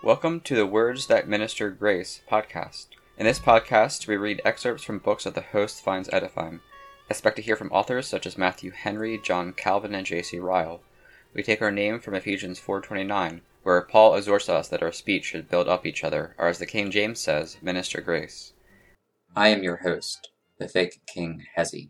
Welcome 0.00 0.42
to 0.42 0.54
the 0.54 0.64
Words 0.64 1.08
That 1.08 1.26
Minister 1.26 1.70
Grace 1.70 2.22
podcast. 2.30 2.86
In 3.18 3.26
this 3.26 3.40
podcast, 3.40 4.06
we 4.06 4.16
read 4.16 4.40
excerpts 4.44 4.84
from 4.84 5.00
books 5.00 5.24
that 5.24 5.34
the 5.34 5.40
host 5.40 5.82
finds 5.82 6.08
edifying. 6.12 6.60
Expect 7.10 7.34
to 7.34 7.42
hear 7.42 7.56
from 7.56 7.72
authors 7.72 8.06
such 8.06 8.24
as 8.24 8.38
Matthew 8.38 8.70
Henry, 8.70 9.18
John 9.18 9.52
Calvin, 9.52 9.96
and 9.96 10.06
J.C. 10.06 10.38
Ryle. 10.38 10.82
We 11.34 11.42
take 11.42 11.60
our 11.60 11.72
name 11.72 11.98
from 11.98 12.14
Ephesians 12.14 12.60
4:29, 12.60 13.40
where 13.64 13.82
Paul 13.82 14.14
exhorts 14.14 14.48
us 14.48 14.68
that 14.68 14.84
our 14.84 14.92
speech 14.92 15.24
should 15.24 15.50
build 15.50 15.66
up 15.66 15.84
each 15.84 16.04
other, 16.04 16.36
or 16.38 16.46
as 16.46 16.60
the 16.60 16.64
King 16.64 16.92
James 16.92 17.18
says, 17.18 17.56
minister 17.60 18.00
grace. 18.00 18.52
I 19.34 19.48
am 19.48 19.64
your 19.64 19.78
host, 19.78 20.30
the 20.58 20.68
fake 20.68 21.00
King 21.12 21.44
Hezi. 21.56 21.88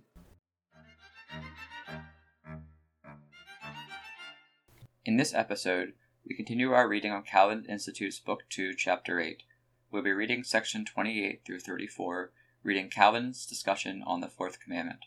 In 5.05 5.19
this 5.19 5.35
episode, 5.35 5.93
we 6.29 6.35
continue 6.35 6.73
our 6.73 6.87
reading 6.87 7.11
on 7.11 7.23
Calvin 7.23 7.65
Institute's 7.71 8.19
Book 8.19 8.43
2, 8.51 8.75
Chapter 8.75 9.19
8. 9.19 9.45
We'll 9.91 10.03
be 10.03 10.13
reading 10.13 10.45
section 10.45 10.85
28 10.85 11.41
through 11.43 11.61
34, 11.61 12.33
reading 12.63 12.91
Calvin's 12.91 13.47
discussion 13.47 14.05
on 14.07 14.21
the 14.21 14.29
fourth 14.29 14.61
commandment. 14.61 15.07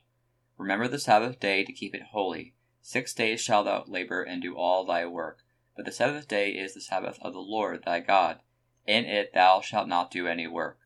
Remember 0.58 0.88
the 0.88 0.98
Sabbath 0.98 1.40
day 1.40 1.64
to 1.64 1.72
keep 1.72 1.94
it 1.94 2.02
holy. 2.12 2.56
Six 2.82 3.14
days 3.14 3.40
shalt 3.40 3.66
thou 3.66 3.84
labor 3.88 4.24
and 4.24 4.42
do 4.42 4.56
all 4.56 4.84
thy 4.84 5.06
work. 5.06 5.44
But 5.76 5.86
the 5.86 5.92
seventh 5.92 6.28
day 6.28 6.54
is 6.54 6.74
the 6.74 6.82
Sabbath 6.82 7.20
of 7.22 7.34
the 7.34 7.40
Lord 7.40 7.84
thy 7.86 8.00
God. 8.00 8.40
In 8.88 9.06
it 9.06 9.32
thou 9.36 9.62
shalt 9.62 9.88
not 9.88 10.10
do 10.10 10.26
any 10.26 10.48
work. 10.48 10.80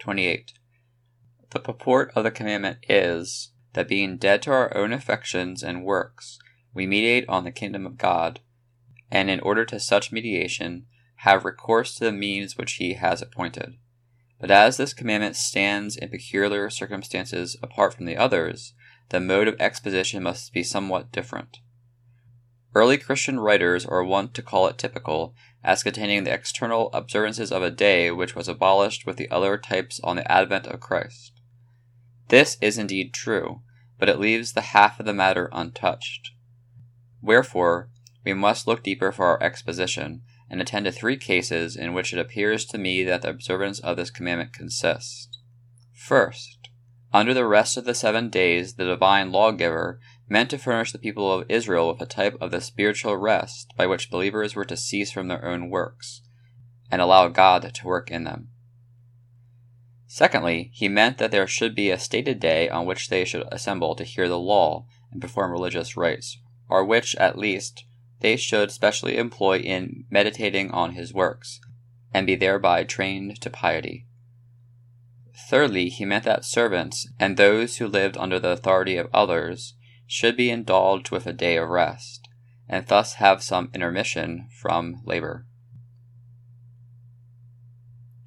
28. 0.00 0.54
The 1.50 1.60
purport 1.60 2.10
of 2.16 2.24
the 2.24 2.32
commandment 2.32 2.78
is 2.88 3.52
that 3.74 3.86
being 3.86 4.16
dead 4.16 4.42
to 4.42 4.50
our 4.50 4.76
own 4.76 4.92
affections 4.92 5.62
and 5.62 5.84
works, 5.84 6.40
we 6.74 6.88
mediate 6.88 7.28
on 7.28 7.44
the 7.44 7.52
kingdom 7.52 7.86
of 7.86 7.96
God, 7.98 8.40
and 9.10 9.30
in 9.30 9.40
order 9.40 9.64
to 9.64 9.80
such 9.80 10.12
mediation, 10.12 10.86
have 11.16 11.44
recourse 11.44 11.96
to 11.96 12.04
the 12.04 12.12
means 12.12 12.56
which 12.56 12.74
he 12.74 12.94
has 12.94 13.20
appointed. 13.22 13.74
But 14.40 14.50
as 14.50 14.76
this 14.76 14.94
commandment 14.94 15.36
stands 15.36 15.96
in 15.96 16.10
peculiar 16.10 16.70
circumstances 16.70 17.56
apart 17.62 17.94
from 17.94 18.04
the 18.04 18.16
others, 18.16 18.74
the 19.08 19.20
mode 19.20 19.48
of 19.48 19.56
exposition 19.58 20.22
must 20.22 20.52
be 20.52 20.62
somewhat 20.62 21.10
different. 21.10 21.58
Early 22.74 22.98
Christian 22.98 23.40
writers 23.40 23.84
are 23.86 24.04
wont 24.04 24.34
to 24.34 24.42
call 24.42 24.68
it 24.68 24.78
typical, 24.78 25.34
as 25.64 25.82
containing 25.82 26.24
the 26.24 26.32
external 26.32 26.90
observances 26.92 27.50
of 27.50 27.62
a 27.62 27.70
day 27.70 28.10
which 28.10 28.36
was 28.36 28.46
abolished 28.46 29.06
with 29.06 29.16
the 29.16 29.30
other 29.30 29.58
types 29.58 29.98
on 30.04 30.16
the 30.16 30.30
advent 30.30 30.66
of 30.66 30.78
Christ. 30.78 31.32
This 32.28 32.58
is 32.60 32.78
indeed 32.78 33.12
true, 33.12 33.62
but 33.98 34.08
it 34.08 34.20
leaves 34.20 34.52
the 34.52 34.60
half 34.60 35.00
of 35.00 35.06
the 35.06 35.14
matter 35.14 35.48
untouched. 35.52 36.30
Wherefore, 37.22 37.88
we 38.24 38.34
must 38.34 38.66
look 38.66 38.82
deeper 38.82 39.12
for 39.12 39.26
our 39.26 39.42
exposition, 39.42 40.22
and 40.50 40.60
attend 40.60 40.86
to 40.86 40.92
three 40.92 41.16
cases 41.16 41.76
in 41.76 41.92
which 41.92 42.12
it 42.12 42.18
appears 42.18 42.64
to 42.66 42.78
me 42.78 43.04
that 43.04 43.22
the 43.22 43.30
observance 43.30 43.78
of 43.80 43.96
this 43.96 44.10
commandment 44.10 44.52
consists. 44.52 45.38
First, 45.94 46.68
under 47.12 47.32
the 47.32 47.46
rest 47.46 47.76
of 47.76 47.84
the 47.84 47.94
seven 47.94 48.28
days, 48.28 48.74
the 48.74 48.84
divine 48.84 49.32
lawgiver 49.32 50.00
meant 50.28 50.50
to 50.50 50.58
furnish 50.58 50.92
the 50.92 50.98
people 50.98 51.32
of 51.32 51.46
Israel 51.48 51.88
with 51.88 52.02
a 52.02 52.06
type 52.06 52.36
of 52.40 52.50
the 52.50 52.60
spiritual 52.60 53.16
rest 53.16 53.72
by 53.76 53.86
which 53.86 54.10
believers 54.10 54.54
were 54.54 54.64
to 54.66 54.76
cease 54.76 55.10
from 55.10 55.28
their 55.28 55.44
own 55.44 55.70
works, 55.70 56.22
and 56.90 57.00
allow 57.00 57.28
God 57.28 57.72
to 57.74 57.86
work 57.86 58.10
in 58.10 58.24
them. 58.24 58.48
Secondly, 60.06 60.70
he 60.72 60.88
meant 60.88 61.18
that 61.18 61.30
there 61.30 61.46
should 61.46 61.74
be 61.74 61.90
a 61.90 61.98
stated 61.98 62.40
day 62.40 62.68
on 62.68 62.86
which 62.86 63.08
they 63.08 63.24
should 63.24 63.46
assemble 63.52 63.94
to 63.94 64.04
hear 64.04 64.28
the 64.28 64.38
law 64.38 64.86
and 65.12 65.20
perform 65.20 65.50
religious 65.50 65.96
rites, 65.96 66.38
or 66.68 66.84
which, 66.84 67.14
at 67.16 67.38
least, 67.38 67.84
they 68.20 68.36
should 68.36 68.70
specially 68.70 69.16
employ 69.16 69.58
in 69.58 70.04
meditating 70.10 70.70
on 70.70 70.92
his 70.92 71.14
works, 71.14 71.60
and 72.12 72.26
be 72.26 72.34
thereby 72.34 72.84
trained 72.84 73.40
to 73.40 73.50
piety. 73.50 74.06
Thirdly, 75.48 75.88
he 75.88 76.04
meant 76.04 76.24
that 76.24 76.44
servants, 76.44 77.08
and 77.18 77.36
those 77.36 77.76
who 77.76 77.86
lived 77.86 78.16
under 78.16 78.38
the 78.38 78.50
authority 78.50 78.96
of 78.96 79.08
others, 79.14 79.74
should 80.06 80.36
be 80.36 80.50
indulged 80.50 81.10
with 81.10 81.26
a 81.26 81.32
day 81.32 81.56
of 81.56 81.68
rest, 81.68 82.28
and 82.68 82.86
thus 82.86 83.14
have 83.14 83.42
some 83.42 83.70
intermission 83.74 84.48
from 84.60 85.00
labor. 85.04 85.46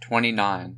29. 0.01 0.77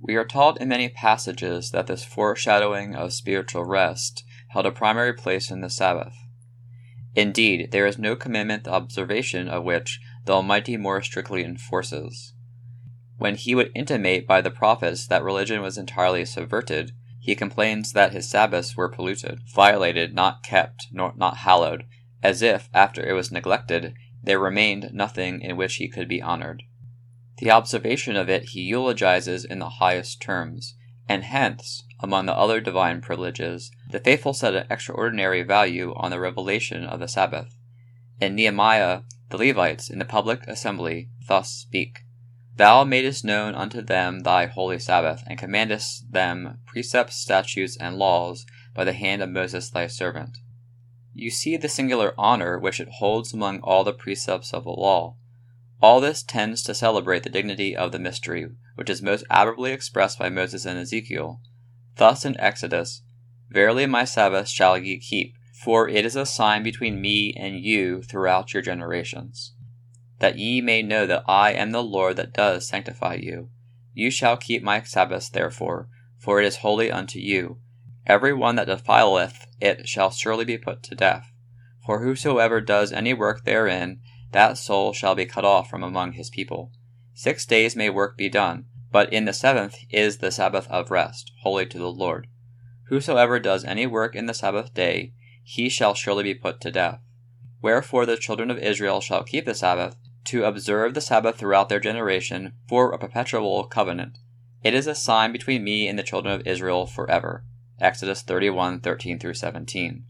We 0.00 0.14
are 0.14 0.24
taught 0.24 0.60
in 0.60 0.68
many 0.68 0.88
passages 0.88 1.70
that 1.70 1.86
this 1.86 2.04
foreshadowing 2.04 2.94
of 2.94 3.12
spiritual 3.12 3.64
rest 3.64 4.24
held 4.48 4.66
a 4.66 4.70
primary 4.70 5.12
place 5.12 5.50
in 5.50 5.60
the 5.62 5.70
Sabbath. 5.70 6.14
Indeed, 7.16 7.70
there 7.72 7.86
is 7.86 7.98
no 7.98 8.14
commandment 8.14 8.64
the 8.64 8.72
observation 8.72 9.48
of 9.48 9.64
which 9.64 10.00
the 10.26 10.34
Almighty 10.34 10.76
more 10.76 11.00
strictly 11.00 11.42
enforces. 11.42 12.34
When 13.16 13.36
he 13.36 13.54
would 13.54 13.72
intimate 13.74 14.26
by 14.26 14.42
the 14.42 14.50
prophets 14.50 15.06
that 15.06 15.24
religion 15.24 15.62
was 15.62 15.78
entirely 15.78 16.26
subverted, 16.26 16.92
he 17.18 17.34
complains 17.34 17.94
that 17.94 18.12
his 18.12 18.28
Sabbaths 18.28 18.76
were 18.76 18.90
polluted, 18.90 19.40
violated, 19.48 20.14
not 20.14 20.42
kept, 20.42 20.88
nor 20.92 21.14
not 21.16 21.38
hallowed, 21.38 21.86
as 22.22 22.42
if, 22.42 22.68
after 22.74 23.02
it 23.02 23.14
was 23.14 23.32
neglected, 23.32 23.94
there 24.22 24.38
remained 24.38 24.90
nothing 24.92 25.40
in 25.40 25.56
which 25.56 25.76
he 25.76 25.88
could 25.88 26.08
be 26.08 26.20
honored. 26.20 26.64
The 27.38 27.50
observation 27.50 28.14
of 28.14 28.28
it 28.28 28.50
he 28.50 28.60
eulogizes 28.60 29.46
in 29.46 29.58
the 29.58 29.70
highest 29.70 30.20
terms, 30.20 30.74
and 31.08 31.24
hence, 31.24 31.82
among 32.00 32.26
the 32.26 32.36
other 32.36 32.60
divine 32.60 33.00
privileges, 33.00 33.70
the 33.90 34.00
faithful 34.00 34.34
set 34.34 34.54
an 34.54 34.66
extraordinary 34.70 35.42
value 35.42 35.94
on 35.96 36.10
the 36.10 36.20
revelation 36.20 36.84
of 36.84 37.00
the 37.00 37.08
Sabbath. 37.08 37.56
In 38.20 38.34
Nehemiah, 38.34 39.02
the 39.30 39.38
Levites 39.38 39.90
in 39.90 39.98
the 39.98 40.04
public 40.04 40.46
assembly 40.46 41.08
thus 41.26 41.50
speak 41.50 42.00
Thou 42.56 42.84
madest 42.84 43.24
known 43.24 43.54
unto 43.54 43.82
them 43.82 44.20
thy 44.20 44.46
holy 44.46 44.78
Sabbath, 44.78 45.22
and 45.26 45.38
commandest 45.38 46.10
them 46.12 46.60
precepts, 46.66 47.16
statutes, 47.16 47.76
and 47.76 47.96
laws 47.96 48.46
by 48.74 48.84
the 48.84 48.94
hand 48.94 49.22
of 49.22 49.28
Moses 49.28 49.68
thy 49.68 49.86
servant. 49.86 50.38
You 51.12 51.30
see 51.30 51.56
the 51.56 51.68
singular 51.68 52.14
honor 52.16 52.58
which 52.58 52.80
it 52.80 52.88
holds 52.98 53.32
among 53.32 53.60
all 53.60 53.84
the 53.84 53.92
precepts 53.92 54.54
of 54.54 54.64
the 54.64 54.70
law. 54.70 55.16
All 55.82 56.00
this 56.00 56.22
tends 56.22 56.62
to 56.62 56.74
celebrate 56.74 57.22
the 57.22 57.30
dignity 57.30 57.76
of 57.76 57.92
the 57.92 57.98
mystery, 57.98 58.48
which 58.74 58.88
is 58.88 59.02
most 59.02 59.24
admirably 59.30 59.72
expressed 59.72 60.18
by 60.18 60.30
Moses 60.30 60.64
and 60.64 60.78
Ezekiel. 60.78 61.40
Thus 61.96 62.24
in 62.24 62.38
Exodus, 62.38 63.02
Verily 63.50 63.86
my 63.86 64.04
Sabbath 64.04 64.48
shall 64.48 64.76
ye 64.76 64.98
keep, 64.98 65.36
for 65.54 65.88
it 65.88 66.04
is 66.04 66.16
a 66.16 66.26
sign 66.26 66.62
between 66.62 67.00
me 67.00 67.32
and 67.34 67.58
you 67.60 68.02
throughout 68.02 68.52
your 68.52 68.62
generations. 68.62 69.54
That 70.18 70.38
ye 70.38 70.60
may 70.60 70.82
know 70.82 71.06
that 71.06 71.24
I 71.26 71.52
am 71.52 71.70
the 71.70 71.82
Lord 71.82 72.16
that 72.16 72.32
does 72.34 72.68
sanctify 72.68 73.14
you. 73.14 73.50
You 73.94 74.10
shall 74.10 74.36
keep 74.36 74.62
my 74.62 74.82
Sabbaths 74.82 75.30
therefore, 75.30 75.88
for 76.18 76.40
it 76.40 76.46
is 76.46 76.56
holy 76.56 76.90
unto 76.90 77.18
you. 77.18 77.58
Every 78.06 78.32
one 78.32 78.56
that 78.56 78.66
defileth 78.66 79.46
it 79.60 79.88
shall 79.88 80.10
surely 80.10 80.44
be 80.44 80.58
put 80.58 80.82
to 80.84 80.94
death. 80.94 81.32
For 81.84 82.02
whosoever 82.02 82.60
does 82.60 82.92
any 82.92 83.14
work 83.14 83.44
therein, 83.44 84.00
that 84.32 84.58
soul 84.58 84.92
shall 84.92 85.14
be 85.14 85.24
cut 85.24 85.44
off 85.44 85.70
from 85.70 85.82
among 85.82 86.12
his 86.12 86.30
people. 86.30 86.72
Six 87.14 87.46
days 87.46 87.74
may 87.74 87.88
work 87.88 88.16
be 88.16 88.28
done, 88.28 88.66
but 88.96 89.12
in 89.12 89.26
the 89.26 89.32
seventh 89.34 89.76
is 89.90 90.16
the 90.16 90.30
Sabbath 90.30 90.66
of 90.68 90.90
rest, 90.90 91.30
holy 91.42 91.66
to 91.66 91.76
the 91.76 91.92
Lord. 91.92 92.28
Whosoever 92.88 93.38
does 93.38 93.62
any 93.62 93.86
work 93.86 94.16
in 94.16 94.24
the 94.24 94.32
Sabbath 94.32 94.72
day, 94.72 95.12
he 95.44 95.68
shall 95.68 95.92
surely 95.92 96.22
be 96.22 96.32
put 96.32 96.62
to 96.62 96.70
death. 96.70 97.02
Wherefore 97.60 98.06
the 98.06 98.16
children 98.16 98.50
of 98.50 98.56
Israel 98.56 99.02
shall 99.02 99.22
keep 99.22 99.44
the 99.44 99.54
Sabbath, 99.54 99.96
to 100.24 100.44
observe 100.44 100.94
the 100.94 101.02
Sabbath 101.02 101.36
throughout 101.36 101.68
their 101.68 101.78
generation, 101.78 102.54
for 102.70 102.90
a 102.90 102.98
perpetual 102.98 103.64
covenant. 103.64 104.16
It 104.64 104.72
is 104.72 104.86
a 104.86 104.94
sign 104.94 105.30
between 105.30 105.62
me 105.62 105.86
and 105.88 105.98
the 105.98 106.02
children 106.02 106.32
of 106.32 106.46
Israel 106.46 106.86
forever. 106.86 107.44
Exodus 107.78 108.22
31 108.22 108.80
13 108.80 109.18
through 109.18 109.34
17. 109.34 110.04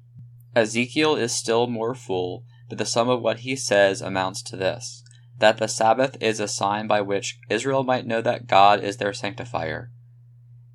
Ezekiel 0.54 1.16
is 1.16 1.32
still 1.32 1.66
more 1.66 1.97
full, 1.97 2.44
but 2.68 2.78
the 2.78 2.86
sum 2.86 3.08
of 3.08 3.20
what 3.20 3.41
he 3.41 3.56
says 3.56 4.00
amounts 4.00 4.42
to 4.42 4.56
this 4.56 5.03
that 5.38 5.59
the 5.59 5.68
Sabbath 5.68 6.16
is 6.21 6.41
a 6.41 6.48
sign 6.48 6.86
by 6.86 7.00
which 7.00 7.38
Israel 7.48 7.83
might 7.83 8.06
know 8.06 8.21
that 8.22 8.47
God 8.47 8.83
is 8.83 8.97
their 8.97 9.12
sanctifier. 9.12 9.91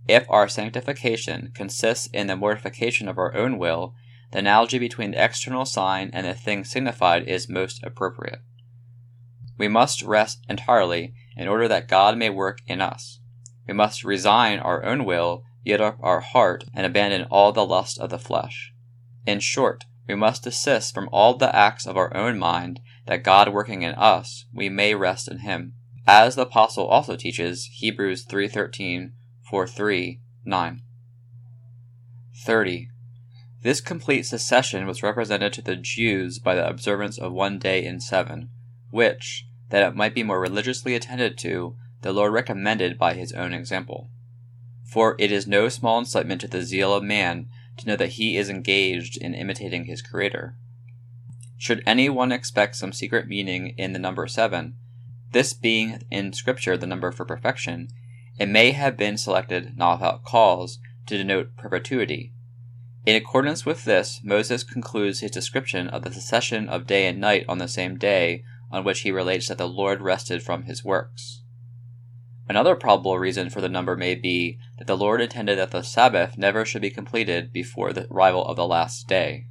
If 0.07 0.25
our 0.29 0.47
sanctification 0.47 1.51
consists 1.53 2.07
in 2.07 2.27
the 2.27 2.35
mortification 2.35 3.07
of 3.07 3.17
our 3.17 3.35
own 3.35 3.57
will, 3.57 3.95
the 4.31 4.39
analogy 4.39 4.79
between 4.79 5.11
the 5.11 5.23
external 5.23 5.65
sign 5.65 6.09
and 6.13 6.25
the 6.25 6.33
thing 6.33 6.63
signified 6.63 7.27
is 7.27 7.49
most 7.49 7.83
appropriate. 7.83 8.41
We 9.57 9.67
must 9.67 10.01
rest 10.01 10.43
entirely 10.49 11.13
in 11.37 11.47
order 11.47 11.67
that 11.67 11.87
God 11.87 12.17
may 12.17 12.29
work 12.29 12.59
in 12.65 12.81
us. 12.81 13.19
We 13.67 13.73
must 13.73 14.03
resign 14.03 14.59
our 14.59 14.83
own 14.83 15.05
will, 15.05 15.43
yield 15.63 15.81
up 15.81 15.97
our 16.01 16.19
heart, 16.19 16.63
and 16.73 16.85
abandon 16.85 17.27
all 17.29 17.51
the 17.51 17.65
lust 17.65 17.99
of 17.99 18.09
the 18.09 18.17
flesh. 18.17 18.73
In 19.25 19.39
short, 19.39 19.85
we 20.11 20.15
must 20.15 20.43
desist 20.43 20.93
from 20.93 21.07
all 21.13 21.37
the 21.37 21.55
acts 21.55 21.87
of 21.87 21.95
our 21.95 22.13
own 22.13 22.37
mind 22.37 22.81
that 23.05 23.23
God 23.23 23.53
working 23.53 23.81
in 23.81 23.93
us, 23.93 24.45
we 24.53 24.67
may 24.67 24.93
rest 24.93 25.29
in 25.29 25.39
him. 25.39 25.73
As 26.05 26.35
the 26.35 26.41
apostle 26.41 26.85
also 26.85 27.15
teaches, 27.15 27.69
Hebrews 27.71 28.25
3:13, 28.25 29.13
4:3, 29.49 30.19
9. 30.43 30.81
30. 32.43 32.89
This 33.61 33.79
complete 33.79 34.23
secession 34.23 34.85
was 34.85 35.01
represented 35.01 35.53
to 35.53 35.61
the 35.61 35.77
Jews 35.77 36.39
by 36.39 36.55
the 36.55 36.67
observance 36.67 37.17
of 37.17 37.31
one 37.31 37.57
day 37.57 37.85
in 37.85 38.01
seven, 38.01 38.49
which, 38.89 39.45
that 39.69 39.87
it 39.87 39.95
might 39.95 40.13
be 40.13 40.23
more 40.23 40.41
religiously 40.41 40.93
attended 40.93 41.37
to, 41.37 41.77
the 42.01 42.11
Lord 42.11 42.33
recommended 42.33 42.97
by 42.97 43.13
his 43.13 43.31
own 43.31 43.53
example. 43.53 44.09
For 44.83 45.15
it 45.19 45.31
is 45.31 45.47
no 45.47 45.69
small 45.69 45.99
incitement 45.99 46.41
to 46.41 46.49
the 46.49 46.63
zeal 46.63 46.93
of 46.93 47.01
man 47.01 47.47
to 47.77 47.88
know 47.88 47.95
that 47.95 48.13
he 48.13 48.38
is 48.38 48.50
engaged 48.50 49.18
in 49.18 49.33
imitating 49.33 49.85
his 49.85 50.01
Creator. 50.01 50.56
Should 51.57 51.83
any 51.85 52.09
one 52.09 52.31
expect 52.31 52.75
some 52.75 52.91
secret 52.91 53.27
meaning 53.27 53.75
in 53.77 53.94
the 53.94 54.00
number 54.00 54.27
seven, 54.27 54.75
this 55.31 55.53
being 55.53 56.01
in 56.09 56.33
Scripture 56.33 56.75
the 56.77 56.88
number 56.88 57.12
for 57.12 57.25
perfection, 57.25 57.89
it 58.38 58.47
may 58.47 58.71
have 58.71 58.97
been 58.97 59.18
selected, 59.18 59.77
not 59.77 60.00
without 60.00 60.23
cause, 60.23 60.79
to 61.06 61.18
denote 61.18 61.56
perpetuity. 61.56 62.33
In 63.06 63.15
accordance 63.15 63.65
with 63.65 63.85
this, 63.85 64.21
Moses 64.24 64.63
concludes 64.63 65.19
his 65.19 65.31
description 65.31 65.88
of 65.88 66.03
the 66.03 66.12
succession 66.12 66.69
of 66.69 66.88
day 66.88 67.07
and 67.07 67.19
night 67.19 67.45
on 67.47 67.57
the 67.57 67.67
same 67.67 67.97
day, 67.97 68.44
on 68.71 68.83
which 68.83 69.01
he 69.01 69.12
relates 69.12 69.47
that 69.47 69.57
the 69.57 69.67
Lord 69.67 70.01
rested 70.01 70.44
from 70.44 70.63
his 70.63 70.83
works. 70.83 71.41
Another 72.47 72.75
probable 72.75 73.17
reason 73.17 73.50
for 73.50 73.62
the 73.62 73.69
number 73.69 73.95
may 73.95 74.15
be 74.15 74.59
that 74.81 74.87
the 74.87 74.97
Lord 74.97 75.21
intended 75.21 75.59
that 75.59 75.69
the 75.69 75.83
Sabbath 75.83 76.39
never 76.39 76.65
should 76.65 76.81
be 76.81 76.89
completed 76.89 77.53
before 77.53 77.93
the 77.93 78.11
arrival 78.11 78.43
of 78.43 78.55
the 78.55 78.65
last 78.65 79.07
day. 79.07 79.45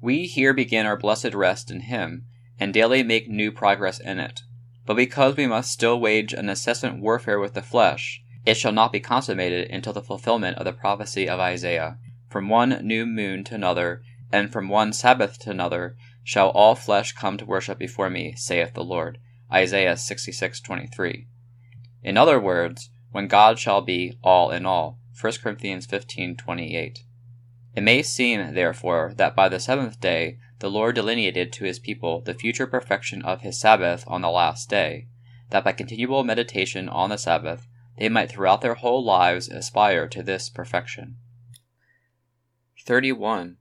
We 0.00 0.28
here 0.28 0.54
begin 0.54 0.86
our 0.86 0.96
blessed 0.96 1.34
rest 1.34 1.72
in 1.72 1.80
Him, 1.80 2.24
and 2.56 2.72
daily 2.72 3.02
make 3.02 3.28
new 3.28 3.50
progress 3.50 3.98
in 3.98 4.20
it. 4.20 4.42
But 4.86 4.94
because 4.94 5.36
we 5.36 5.48
must 5.48 5.72
still 5.72 5.98
wage 5.98 6.32
an 6.32 6.48
incessant 6.48 7.02
warfare 7.02 7.40
with 7.40 7.54
the 7.54 7.62
flesh, 7.62 8.22
it 8.46 8.56
shall 8.56 8.70
not 8.70 8.92
be 8.92 9.00
consummated 9.00 9.72
until 9.72 9.92
the 9.92 10.02
fulfillment 10.02 10.56
of 10.56 10.66
the 10.66 10.72
prophecy 10.72 11.28
of 11.28 11.40
Isaiah. 11.40 11.98
From 12.28 12.48
one 12.48 12.86
new 12.86 13.06
moon 13.06 13.42
to 13.42 13.56
another, 13.56 14.02
and 14.30 14.52
from 14.52 14.68
one 14.68 14.92
Sabbath 14.92 15.40
to 15.40 15.50
another, 15.50 15.96
shall 16.22 16.50
all 16.50 16.76
flesh 16.76 17.10
come 17.10 17.38
to 17.38 17.44
worship 17.44 17.76
before 17.76 18.08
me, 18.08 18.34
saith 18.36 18.74
the 18.74 18.84
Lord. 18.84 19.18
Isaiah 19.52 19.96
66:23. 19.96 21.26
In 22.04 22.16
other 22.16 22.38
words, 22.38 22.90
when 23.10 23.26
God 23.26 23.58
shall 23.58 23.80
be 23.80 24.18
all 24.22 24.50
in 24.50 24.66
all. 24.66 24.98
1 25.20 25.40
Corinthians 25.42 25.86
15:28. 25.86 27.04
It 27.74 27.80
may 27.82 28.02
seem, 28.02 28.54
therefore, 28.54 29.14
that 29.16 29.36
by 29.36 29.48
the 29.48 29.60
seventh 29.60 30.00
day 30.00 30.38
the 30.58 30.70
Lord 30.70 30.94
delineated 30.94 31.52
to 31.52 31.64
his 31.64 31.78
people 31.78 32.20
the 32.20 32.34
future 32.34 32.66
perfection 32.66 33.22
of 33.22 33.40
his 33.42 33.60
Sabbath 33.60 34.04
on 34.06 34.20
the 34.20 34.30
last 34.30 34.68
day, 34.68 35.06
that 35.50 35.64
by 35.64 35.72
continual 35.72 36.24
meditation 36.24 36.88
on 36.88 37.10
the 37.10 37.18
Sabbath 37.18 37.66
they 37.98 38.08
might 38.08 38.30
throughout 38.30 38.60
their 38.60 38.74
whole 38.74 39.04
lives 39.04 39.48
aspire 39.48 40.06
to 40.08 40.22
this 40.22 40.50
perfection. 40.50 41.16
31. 42.84 43.56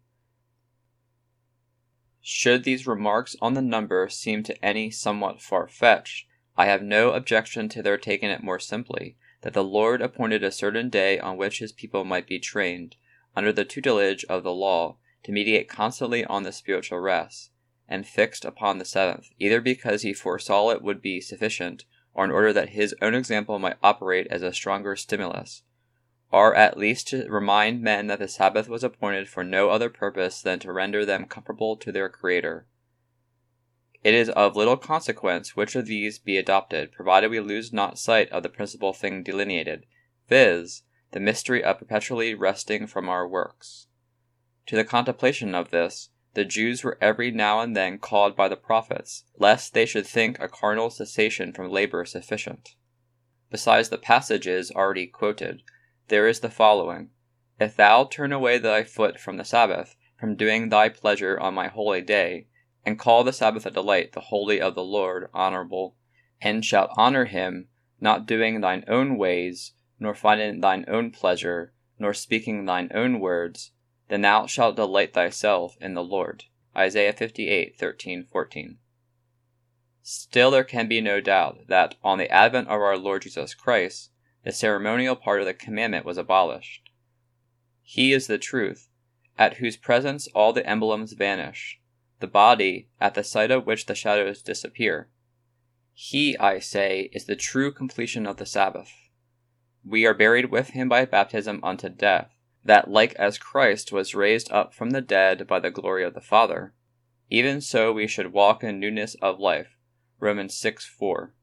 Should 2.21 2.63
these 2.63 2.85
remarks 2.85 3.35
on 3.41 3.53
the 3.53 3.61
number 3.61 4.09
seem 4.09 4.43
to 4.43 4.65
any 4.65 4.91
somewhat 4.91 5.41
far 5.41 5.67
fetched, 5.67 6.27
I 6.57 6.65
have 6.65 6.81
no 6.81 7.11
objection 7.11 7.69
to 7.69 7.81
their 7.81 7.97
taking 7.97 8.29
it 8.29 8.43
more 8.43 8.59
simply, 8.59 9.15
that 9.41 9.53
the 9.53 9.63
Lord 9.63 10.01
appointed 10.01 10.43
a 10.43 10.51
certain 10.51 10.89
day 10.89 11.19
on 11.19 11.37
which 11.37 11.59
his 11.59 11.71
people 11.71 12.03
might 12.03 12.27
be 12.27 12.39
trained, 12.39 12.95
under 13.35 13.51
the 13.51 13.65
tutelage 13.65 14.25
of 14.25 14.43
the 14.43 14.53
law, 14.53 14.97
to 15.23 15.31
meditate 15.31 15.69
constantly 15.69 16.25
on 16.25 16.43
the 16.43 16.51
spiritual 16.51 16.99
rest, 16.99 17.51
and 17.87 18.07
fixed 18.07 18.43
upon 18.43 18.77
the 18.77 18.85
seventh, 18.85 19.29
either 19.39 19.61
because 19.61 20.01
he 20.01 20.13
foresaw 20.13 20.71
it 20.71 20.81
would 20.81 21.01
be 21.01 21.21
sufficient, 21.21 21.85
or 22.13 22.25
in 22.25 22.31
order 22.31 22.51
that 22.51 22.69
his 22.69 22.95
own 23.01 23.13
example 23.13 23.59
might 23.59 23.77
operate 23.83 24.27
as 24.31 24.41
a 24.41 24.51
stronger 24.51 24.95
stimulus, 24.95 25.61
or 26.31 26.55
at 26.55 26.77
least 26.77 27.07
to 27.07 27.27
remind 27.29 27.81
men 27.81 28.07
that 28.07 28.19
the 28.19 28.27
Sabbath 28.27 28.67
was 28.67 28.83
appointed 28.83 29.29
for 29.29 29.43
no 29.43 29.69
other 29.69 29.89
purpose 29.89 30.41
than 30.41 30.59
to 30.59 30.73
render 30.73 31.05
them 31.05 31.25
comparable 31.25 31.77
to 31.77 31.91
their 31.91 32.09
Creator. 32.09 32.65
It 34.03 34.13
is 34.13 34.29
of 34.29 34.55
little 34.55 34.77
consequence 34.77 35.55
which 35.55 35.75
of 35.75 35.87
these 35.87 36.19
be 36.19 36.37
adopted, 36.37 36.91
provided 36.91 37.31
we 37.31 37.39
lose 37.39 37.73
not 37.73 37.99
sight 37.99 38.29
of 38.29 38.43
the 38.43 38.49
principal 38.49 38.93
thing 38.93 39.23
delineated, 39.23 39.85
viz., 40.29 40.83
the 41.11 41.19
mystery 41.19 41.63
of 41.63 41.79
perpetually 41.79 42.33
resting 42.33 42.85
from 42.85 43.09
our 43.09 43.27
works. 43.27 43.87
To 44.67 44.75
the 44.75 44.83
contemplation 44.83 45.55
of 45.55 45.71
this, 45.71 46.09
the 46.33 46.45
Jews 46.45 46.83
were 46.83 46.97
every 47.01 47.31
now 47.31 47.61
and 47.61 47.75
then 47.75 47.97
called 47.97 48.35
by 48.35 48.47
the 48.47 48.55
prophets, 48.55 49.23
lest 49.37 49.73
they 49.73 49.85
should 49.85 50.05
think 50.05 50.39
a 50.39 50.47
carnal 50.47 50.89
cessation 50.89 51.51
from 51.53 51.71
labor 51.71 52.05
sufficient. 52.05 52.75
Besides 53.49 53.89
the 53.89 53.97
passages 53.97 54.69
already 54.71 55.07
quoted, 55.07 55.63
there 56.09 56.27
is 56.27 56.41
the 56.41 56.49
following 56.49 57.09
If 57.59 57.75
thou 57.75 58.03
turn 58.03 58.31
away 58.31 58.57
thy 58.57 58.83
foot 58.83 59.19
from 59.19 59.37
the 59.37 59.45
Sabbath, 59.45 59.95
from 60.19 60.35
doing 60.35 60.69
thy 60.69 60.89
pleasure 60.89 61.39
on 61.39 61.53
my 61.53 61.69
holy 61.69 62.01
day, 62.01 62.46
and 62.87 62.97
call 62.97 63.25
the 63.25 63.33
Sabbath 63.33 63.65
a 63.65 63.69
delight, 63.69 64.13
the 64.13 64.21
holy 64.21 64.61
of 64.61 64.73
the 64.73 64.81
Lord 64.81 65.27
honorable, 65.33 65.97
and 66.39 66.63
shalt 66.63 66.89
honor 66.95 67.25
him, 67.25 67.67
not 67.99 68.25
doing 68.25 68.61
thine 68.61 68.85
own 68.87 69.17
ways, 69.17 69.73
nor 69.99 70.15
finding 70.15 70.61
thine 70.61 70.85
own 70.87 71.11
pleasure, 71.11 71.73
nor 71.99 72.13
speaking 72.13 72.63
thine 72.63 72.89
own 72.93 73.19
words, 73.19 73.71
then 74.07 74.21
thou 74.21 74.45
shalt 74.45 74.77
delight 74.77 75.13
thyself 75.13 75.75
in 75.81 75.95
the 75.95 76.03
Lord. 76.03 76.45
Isaiah 76.77 77.11
58 77.11 77.77
13 77.77 78.23
14. 78.31 78.77
Still, 80.01 80.49
there 80.49 80.63
can 80.63 80.87
be 80.87 81.01
no 81.01 81.19
doubt 81.19 81.67
that, 81.67 81.95
on 82.05 82.17
the 82.17 82.31
advent 82.31 82.69
of 82.69 82.79
our 82.79 82.97
Lord 82.97 83.23
Jesus 83.23 83.53
Christ, 83.53 84.11
the 84.45 84.53
ceremonial 84.53 85.17
part 85.17 85.41
of 85.41 85.45
the 85.45 85.53
commandment 85.53 86.05
was 86.05 86.17
abolished. 86.17 86.89
He 87.81 88.13
is 88.13 88.27
the 88.27 88.37
truth, 88.37 88.87
at 89.37 89.55
whose 89.55 89.75
presence 89.75 90.29
all 90.33 90.53
the 90.53 90.65
emblems 90.65 91.11
vanish, 91.11 91.81
the 92.19 92.27
body, 92.27 92.89
at 92.99 93.13
the 93.13 93.23
sight 93.23 93.51
of 93.51 93.65
which 93.65 93.85
the 93.85 93.95
shadows 93.95 94.41
disappear. 94.41 95.09
He, 95.93 96.37
I 96.37 96.59
say, 96.59 97.09
is 97.13 97.25
the 97.25 97.35
true 97.35 97.71
completion 97.71 98.25
of 98.25 98.37
the 98.37 98.45
Sabbath. 98.45 98.91
We 99.85 100.05
are 100.05 100.13
buried 100.13 100.51
with 100.51 100.69
him 100.69 100.89
by 100.89 101.05
baptism 101.05 101.59
unto 101.63 101.89
death 101.89 102.33
that 102.67 102.89
like 102.89 103.15
as 103.15 103.37
Christ 103.37 103.91
was 103.91 104.13
raised 104.13 104.51
up 104.51 104.73
from 104.73 104.91
the 104.91 105.01
dead 105.01 105.47
by 105.47 105.59
the 105.59 105.71
glory 105.71 106.03
of 106.03 106.13
the 106.13 106.21
Father, 106.21 106.73
even 107.29 107.61
so 107.61 107.91
we 107.91 108.07
should 108.07 108.33
walk 108.33 108.63
in 108.63 108.79
newness 108.79 109.15
of 109.21 109.39
life. 109.39 109.77
Romans 110.19 110.57
6 110.57 110.85
4. 110.85 111.33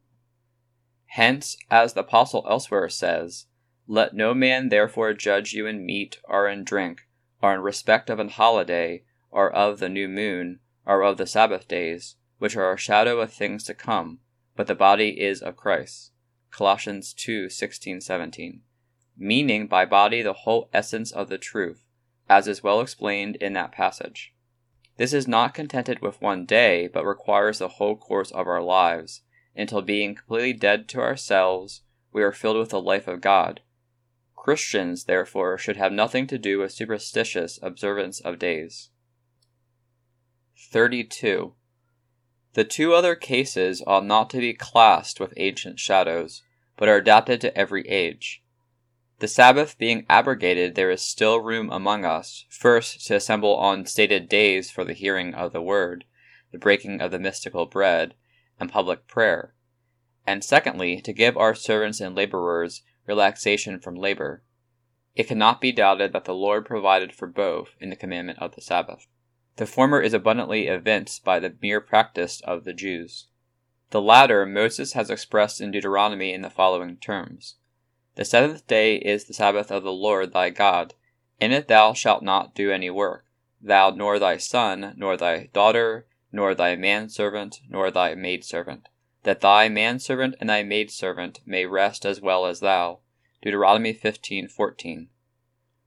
Hence, 1.07 1.57
as 1.71 1.95
the 1.95 2.01
Apostle 2.01 2.47
elsewhere 2.49 2.89
says, 2.89 3.47
Let 3.87 4.15
no 4.15 4.35
man 4.35 4.69
therefore 4.69 5.15
judge 5.15 5.53
you 5.53 5.67
in 5.67 5.87
meat 5.87 6.19
or 6.25 6.49
in 6.49 6.65
drink, 6.65 7.03
or 7.41 7.55
in 7.55 7.61
respect 7.61 8.11
of 8.11 8.19
an 8.19 8.29
holiday, 8.29 9.05
or 9.31 9.51
of 9.51 9.79
the 9.79 9.89
new 9.89 10.09
moon, 10.09 10.61
or 10.87 11.03
of 11.03 11.17
the 11.17 11.27
Sabbath 11.27 11.69
days, 11.69 12.17
which 12.39 12.57
are 12.57 12.73
a 12.73 12.79
shadow 12.79 13.21
of 13.21 13.33
things 13.33 13.65
to 13.65 13.75
come, 13.75 14.21
but 14.57 14.67
the 14.67 14.75
body 14.75 15.21
is 15.21 15.41
of 15.41 15.57
Christ. 15.57 16.13
Colossians 16.51 17.13
2 17.15 17.49
16 17.49 18.01
17 18.01 18.63
meaning 19.17 19.67
by 19.67 19.85
body 19.85 20.23
the 20.23 20.33
whole 20.33 20.69
essence 20.73 21.13
of 21.13 21.29
the 21.29 21.39
truth, 21.39 21.87
as 22.29 22.49
is 22.49 22.63
well 22.63 22.81
explained 22.81 23.37
in 23.37 23.53
that 23.53 23.73
passage. 23.73 24.35
This 24.97 25.13
is 25.13 25.29
not 25.29 25.55
contented 25.55 26.01
with 26.01 26.23
one 26.23 26.47
day, 26.47 26.89
but 26.89 27.05
requires 27.05 27.59
the 27.59 27.69
whole 27.69 27.97
course 27.97 28.31
of 28.31 28.47
our 28.47 28.63
lives, 28.63 29.23
until 29.57 29.83
being 29.83 30.15
completely 30.15 30.53
dead 30.53 30.89
to 30.89 31.01
ourselves, 31.01 31.83
we 32.13 32.23
are 32.23 32.33
filled 32.33 32.57
with 32.57 32.71
the 32.71 32.81
life 32.81 33.09
of 33.09 33.21
God. 33.21 33.61
Christians, 34.37 35.05
therefore, 35.05 35.59
should 35.59 35.77
have 35.77 35.93
nothing 35.93 36.27
to 36.27 36.39
do 36.39 36.59
with 36.59 36.73
superstitious 36.73 37.59
observance 37.63 38.21
of 38.21 38.39
days. 38.39 38.91
32. 40.57 41.55
The 42.55 42.65
two 42.65 42.95
other 42.95 43.15
cases 43.15 43.83
ought 43.87 44.07
not 44.07 44.31
to 44.31 44.39
be 44.39 44.55
classed 44.55 45.19
with 45.19 45.35
ancient 45.37 45.81
shadows, 45.81 46.43
but 46.77 46.89
are 46.89 46.97
adapted 46.97 47.41
to 47.41 47.57
every 47.57 47.89
age. 47.89 48.43
The 49.19 49.29
Sabbath 49.29 49.79
being 49.79 50.07
abrogated, 50.09 50.75
there 50.75 50.91
is 50.91 51.03
still 51.03 51.41
room 51.41 51.71
among 51.71 52.05
us, 52.05 52.47
first 52.49 53.07
to 53.07 53.17
assemble 53.17 53.57
on 53.57 53.87
stated 53.87 54.29
days 54.29 54.71
for 54.71 54.85
the 54.85 54.93
hearing 54.93 55.35
of 55.35 55.53
the 55.53 55.63
word, 55.63 56.05
the 56.53 56.59
breaking 56.59 57.01
of 57.01 57.11
the 57.11 57.19
mystical 57.19 57.67
bread, 57.67 58.15
and 58.59 58.71
public 58.71 59.07
prayer, 59.07 59.55
and 60.27 60.45
secondly, 60.45 61.01
to 61.01 61.13
give 61.13 61.37
our 61.37 61.55
servants 61.55 62.01
and 62.01 62.15
laborers 62.15 62.83
relaxation 63.07 63.81
from 63.81 63.95
labor. 63.95 64.43
It 65.15 65.29
cannot 65.29 65.61
be 65.61 65.73
doubted 65.73 66.13
that 66.13 66.25
the 66.25 66.35
Lord 66.35 66.67
provided 66.67 67.13
for 67.13 67.27
both 67.27 67.77
in 67.81 67.91
the 67.91 67.97
commandment 67.97 68.39
of 68.41 68.55
the 68.55 68.61
Sabbath. 68.61 69.07
The 69.57 69.67
former 69.67 70.01
is 70.01 70.15
abundantly 70.15 70.67
evinced 70.67 71.25
by 71.25 71.39
the 71.39 71.55
mere 71.63 71.81
practice 71.81 72.41
of 72.41 72.65
the 72.65 72.73
Jews. 72.73 73.29
The 73.91 74.03
latter 74.03 74.45
Moses 74.45 74.95
has 74.95 75.11
expressed 75.11 75.61
in 75.61 75.71
Deuteronomy 75.71 76.33
in 76.33 76.43
the 76.43 76.51
following 76.51 76.97
terms 76.97 77.57
the 78.17 78.25
seventh 78.25 78.67
day 78.69 78.97
is 78.97 79.25
the 79.25 79.35
Sabbath 79.35 79.73
of 79.73 79.83
the 79.83 79.93
Lord 79.93 80.33
thy 80.33 80.51
God. 80.51 80.95
In 81.41 81.51
it 81.51 81.67
thou 81.67 81.93
shalt 81.95 82.23
not 82.23 82.55
do 82.55 82.71
any 82.71 82.89
work, 82.89 83.27
thou 83.61 83.91
nor 83.91 84.21
thy 84.21 84.37
son, 84.37 84.95
nor 84.97 85.17
thy 85.17 85.47
daughter, 85.53 86.07
nor 86.31 86.55
thy 86.55 86.77
manservant, 86.77 87.61
nor 87.69 87.91
thy 87.91 88.15
maidservant, 88.15 88.89
that 89.25 89.41
thy 89.41 89.69
manservant 89.69 90.37
and 90.41 90.49
thy 90.49 90.63
maidservant 90.63 91.41
may 91.45 91.67
rest 91.67 92.07
as 92.07 92.21
well 92.21 92.47
as 92.47 92.61
thou. 92.61 93.01
Deuteronomy 93.43 93.93
15:14. 93.93 95.09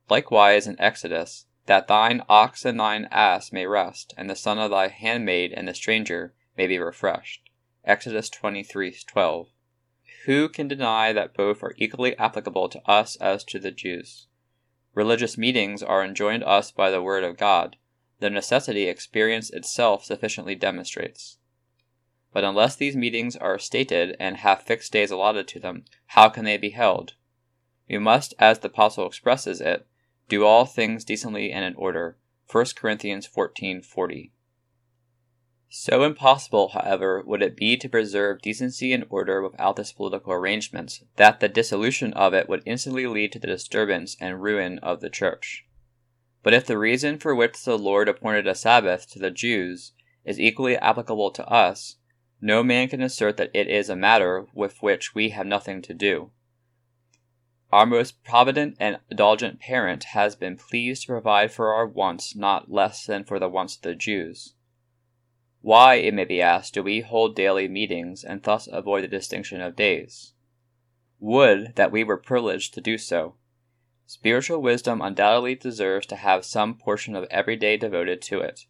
Likewise 0.09 0.67
in 0.67 0.79
Exodus, 0.79 1.45
that 1.67 1.87
thine 1.87 2.21
ox 2.27 2.65
and 2.65 2.79
thine 2.79 3.07
ass 3.11 3.51
may 3.51 3.65
rest, 3.65 4.13
and 4.17 4.29
the 4.29 4.35
son 4.35 4.57
of 4.57 4.71
thy 4.71 4.87
handmaid 4.87 5.53
and 5.53 5.67
the 5.67 5.73
stranger 5.73 6.33
may 6.57 6.65
be 6.65 6.79
refreshed. 6.79 7.49
Exodus 7.85 8.29
23:12. 8.29 9.47
Who 10.25 10.49
can 10.49 10.67
deny 10.67 11.13
that 11.13 11.33
both 11.33 11.63
are 11.63 11.75
equally 11.77 12.17
applicable 12.17 12.67
to 12.69 12.81
us 12.89 13.15
as 13.17 13.43
to 13.45 13.59
the 13.59 13.71
Jews? 13.71 14.27
Religious 14.93 15.37
meetings 15.37 15.83
are 15.83 16.03
enjoined 16.03 16.43
us 16.43 16.71
by 16.71 16.89
the 16.89 17.01
word 17.01 17.23
of 17.23 17.37
God. 17.37 17.77
The 18.19 18.29
necessity 18.29 18.87
experience 18.87 19.49
itself 19.49 20.03
sufficiently 20.03 20.55
demonstrates. 20.55 21.37
But 22.33 22.43
unless 22.43 22.75
these 22.75 22.95
meetings 22.95 23.35
are 23.35 23.59
stated 23.59 24.15
and 24.19 24.37
have 24.37 24.63
fixed 24.63 24.91
days 24.91 25.11
allotted 25.11 25.47
to 25.49 25.59
them, 25.59 25.85
how 26.07 26.29
can 26.29 26.45
they 26.45 26.57
be 26.57 26.71
held? 26.71 27.13
We 27.89 27.99
must, 27.99 28.33
as 28.39 28.59
the 28.59 28.67
apostle 28.67 29.05
expresses 29.05 29.61
it, 29.61 29.87
do 30.27 30.45
all 30.45 30.65
things 30.65 31.03
decently 31.03 31.51
and 31.51 31.63
in 31.63 31.75
order. 31.75 32.17
1 32.51 32.65
Corinthians 32.75 33.27
14:40. 33.27 34.31
So 35.69 36.03
impossible, 36.03 36.69
however, 36.69 37.21
would 37.25 37.41
it 37.41 37.57
be 37.57 37.75
to 37.75 37.89
preserve 37.89 38.41
decency 38.41 38.93
and 38.93 39.05
order 39.09 39.41
without 39.41 39.75
this 39.75 39.91
political 39.91 40.31
arrangement, 40.31 41.01
that 41.17 41.41
the 41.41 41.49
dissolution 41.49 42.13
of 42.13 42.33
it 42.33 42.47
would 42.47 42.63
instantly 42.65 43.05
lead 43.05 43.33
to 43.33 43.39
the 43.39 43.47
disturbance 43.47 44.15
and 44.21 44.41
ruin 44.41 44.79
of 44.79 45.01
the 45.01 45.09
Church. 45.09 45.65
But 46.41 46.53
if 46.53 46.65
the 46.65 46.77
reason 46.77 47.19
for 47.19 47.35
which 47.35 47.63
the 47.65 47.77
Lord 47.77 48.07
appointed 48.07 48.47
a 48.47 48.55
Sabbath 48.55 49.09
to 49.11 49.19
the 49.19 49.29
Jews 49.29 49.91
is 50.23 50.39
equally 50.39 50.77
applicable 50.77 51.31
to 51.31 51.45
us, 51.47 51.97
no 52.39 52.63
man 52.63 52.87
can 52.87 53.01
assert 53.01 53.35
that 53.37 53.51
it 53.53 53.67
is 53.67 53.89
a 53.89 53.95
matter 53.95 54.45
with 54.53 54.81
which 54.81 55.13
we 55.13 55.29
have 55.29 55.45
nothing 55.45 55.81
to 55.81 55.93
do. 55.93 56.31
Our 57.71 57.85
most 57.85 58.23
provident 58.23 58.77
and 58.79 58.99
indulgent 59.09 59.59
parent 59.59 60.05
has 60.05 60.35
been 60.35 60.55
pleased 60.55 61.03
to 61.03 61.07
provide 61.07 61.51
for 61.51 61.73
our 61.73 61.85
wants 61.85 62.35
not 62.35 62.71
less 62.71 63.05
than 63.05 63.25
for 63.25 63.39
the 63.39 63.49
wants 63.49 63.75
of 63.75 63.81
the 63.81 63.95
Jews. 63.95 64.53
Why, 65.61 65.95
it 65.95 66.13
may 66.13 66.23
be 66.23 66.41
asked, 66.41 66.75
do 66.75 66.83
we 66.83 67.01
hold 67.01 67.35
daily 67.35 67.67
meetings 67.67 68.23
and 68.23 68.41
thus 68.41 68.67
avoid 68.71 69.03
the 69.03 69.09
distinction 69.09 69.59
of 69.59 69.75
days? 69.75 70.33
Would 71.19 71.75
that 71.75 71.91
we 71.91 72.05
were 72.05 72.17
privileged 72.17 72.73
to 72.75 72.81
do 72.81 72.97
so. 72.97 73.35
Spiritual 74.05 74.61
wisdom 74.61 75.01
undoubtedly 75.01 75.55
deserves 75.55 76.05
to 76.07 76.15
have 76.15 76.45
some 76.45 76.75
portion 76.75 77.15
of 77.17 77.25
every 77.29 77.57
day 77.57 77.75
devoted 77.75 78.21
to 78.21 78.39
it. 78.39 78.61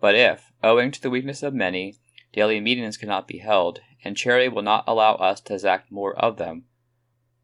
But 0.00 0.14
if, 0.14 0.50
owing 0.64 0.92
to 0.92 1.02
the 1.02 1.10
weakness 1.10 1.42
of 1.42 1.52
many, 1.52 1.96
daily 2.32 2.60
meetings 2.60 2.96
cannot 2.96 3.28
be 3.28 3.38
held, 3.38 3.80
and 4.02 4.16
charity 4.16 4.48
will 4.48 4.62
not 4.62 4.84
allow 4.86 5.16
us 5.16 5.42
to 5.42 5.52
exact 5.52 5.92
more 5.92 6.16
of 6.16 6.38
them, 6.38 6.64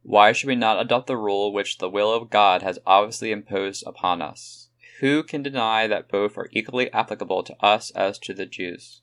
why 0.09 0.31
should 0.31 0.47
we 0.47 0.55
not 0.55 0.81
adopt 0.81 1.09
the 1.09 1.17
rule 1.17 1.53
which 1.53 1.79
the 1.79 1.91
will 1.91 2.15
of 2.15 2.31
God 2.31 2.63
has 2.63 2.79
obviously 2.87 3.33
imposed 3.33 3.83
upon 3.85 4.23
us? 4.23 4.69
Who 5.01 5.25
can 5.25 5.43
deny 5.43 5.89
that 5.89 6.09
both 6.09 6.39
are 6.39 6.49
equally 6.53 6.93
applicable 6.93 7.43
to 7.43 7.57
us 7.61 7.91
as 7.91 8.17
to 8.21 8.33
the 8.33 8.47
Jews? 8.47 9.03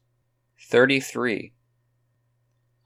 33. 0.69 1.51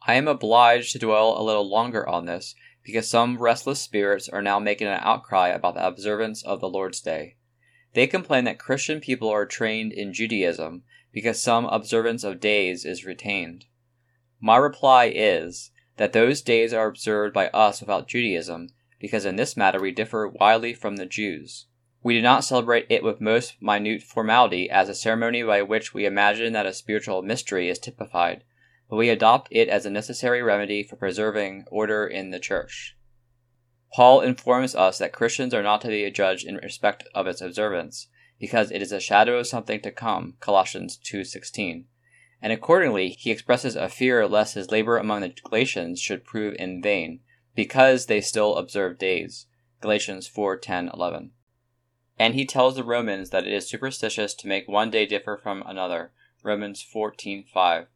I 0.07 0.15
am 0.15 0.27
obliged 0.27 0.93
to 0.93 0.99
dwell 0.99 1.39
a 1.39 1.43
little 1.43 1.69
longer 1.69 2.09
on 2.09 2.25
this, 2.25 2.55
because 2.83 3.07
some 3.07 3.37
restless 3.37 3.81
spirits 3.81 4.27
are 4.27 4.41
now 4.41 4.57
making 4.57 4.87
an 4.87 4.99
outcry 5.03 5.49
about 5.49 5.75
the 5.75 5.85
observance 5.85 6.43
of 6.43 6.59
the 6.59 6.69
Lord's 6.69 7.01
Day. 7.01 7.35
They 7.93 8.07
complain 8.07 8.45
that 8.45 8.57
Christian 8.57 8.99
people 8.99 9.29
are 9.29 9.45
trained 9.45 9.93
in 9.93 10.11
Judaism 10.11 10.81
because 11.11 11.39
some 11.39 11.65
observance 11.65 12.23
of 12.23 12.39
days 12.39 12.83
is 12.83 13.05
retained. 13.05 13.65
My 14.41 14.57
reply 14.57 15.11
is 15.13 15.69
that 15.97 16.13
those 16.13 16.41
days 16.41 16.73
are 16.73 16.87
observed 16.87 17.33
by 17.33 17.47
us 17.49 17.81
without 17.81 18.07
Judaism, 18.07 18.69
because 18.99 19.25
in 19.25 19.35
this 19.35 19.57
matter 19.57 19.79
we 19.79 19.91
differ 19.91 20.27
widely 20.27 20.73
from 20.73 20.95
the 20.95 21.05
Jews. 21.05 21.65
We 22.01 22.13
do 22.13 22.21
not 22.21 22.43
celebrate 22.43 22.85
it 22.89 23.03
with 23.03 23.19
most 23.19 23.61
minute 23.61 24.03
formality 24.03 24.69
as 24.69 24.87
a 24.87 24.95
ceremony 24.95 25.43
by 25.43 25.61
which 25.61 25.93
we 25.93 26.05
imagine 26.05 26.53
that 26.53 26.65
a 26.65 26.73
spiritual 26.73 27.21
mystery 27.21 27.69
is 27.69 27.79
typified, 27.79 28.43
but 28.89 28.95
we 28.95 29.09
adopt 29.09 29.49
it 29.51 29.67
as 29.67 29.85
a 29.85 29.89
necessary 29.89 30.41
remedy 30.41 30.83
for 30.83 30.95
preserving 30.95 31.65
order 31.69 32.07
in 32.07 32.29
the 32.29 32.39
church. 32.39 32.95
Paul 33.93 34.21
informs 34.21 34.75
us 34.75 34.97
that 34.99 35.13
Christians 35.13 35.53
are 35.53 35.63
not 35.63 35.81
to 35.81 35.87
be 35.87 36.09
judged 36.11 36.45
in 36.45 36.55
respect 36.55 37.07
of 37.15 37.27
its 37.27 37.41
observance, 37.41 38.07
because 38.39 38.71
it 38.71 38.81
is 38.81 38.91
a 38.91 38.99
shadow 38.99 39.39
of 39.39 39.47
something 39.47 39.81
to 39.81 39.91
come, 39.91 40.35
Colossians 40.39 40.97
2:16. 40.97 41.85
And 42.41 42.53
accordingly, 42.53 43.09
he 43.09 43.31
expresses 43.31 43.75
a 43.75 43.89
fear 43.89 44.27
lest 44.27 44.53
his 44.53 44.69
labor 44.69 44.97
among 44.97 45.21
the 45.21 45.29
Galatians 45.29 45.99
should 45.99 46.23
prove 46.23 46.55
in 46.59 46.81
vain, 46.81 47.21
because 47.55 48.05
they 48.05 48.21
still 48.21 48.55
observe 48.55 48.99
days, 48.99 49.47
Galatians 49.81 50.27
4:10-11. 50.27 51.31
And 52.19 52.35
he 52.35 52.45
tells 52.45 52.75
the 52.75 52.83
Romans 52.83 53.31
that 53.31 53.47
it 53.47 53.53
is 53.53 53.67
superstitious 53.67 54.33
to 54.35 54.47
make 54.47 54.67
one 54.67 54.91
day 54.91 55.05
differ 55.05 55.39
from 55.41 55.63
another. 55.65 56.11
Romans 56.43 56.83
14:5. 56.83 57.87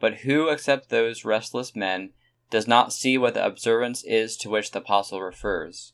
But 0.00 0.14
who 0.18 0.48
except 0.48 0.88
those 0.88 1.24
restless 1.24 1.74
men 1.74 2.10
does 2.50 2.66
not 2.66 2.92
see 2.92 3.16
what 3.16 3.34
the 3.34 3.44
observance 3.46 4.02
is 4.04 4.36
to 4.38 4.50
which 4.50 4.72
the 4.72 4.78
apostle 4.80 5.20
refers? 5.20 5.92